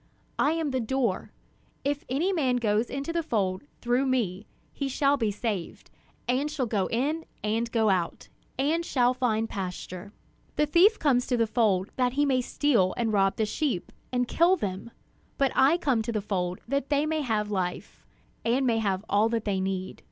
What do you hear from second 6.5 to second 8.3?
go in and go out,